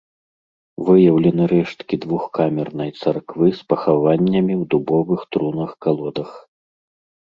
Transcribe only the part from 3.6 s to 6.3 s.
з пахаваннямі ў дубовых трунах-калодах.